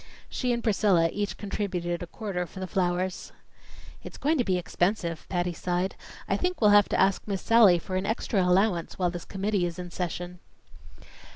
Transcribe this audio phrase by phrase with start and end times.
[0.31, 3.31] She and Priscilla each contributed a quarter for the flowers.
[4.01, 5.95] "It's going to be expensive," Patty sighed.
[6.27, 9.67] "I think we'll have to ask Miss Sallie for an extra allowance while this committee
[9.67, 10.39] is in session."